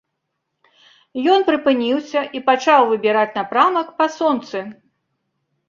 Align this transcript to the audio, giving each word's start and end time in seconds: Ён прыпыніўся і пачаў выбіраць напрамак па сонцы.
Ён 1.33 1.39
прыпыніўся 1.49 2.21
і 2.39 2.43
пачаў 2.49 2.81
выбіраць 2.95 3.29
напрамак 3.39 3.95
па 4.03 4.11
сонцы. 4.17 4.59